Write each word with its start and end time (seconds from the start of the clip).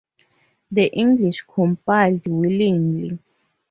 The 0.71 0.87
English 0.93 1.43
complied 1.43 2.25
willingly. 2.27 3.19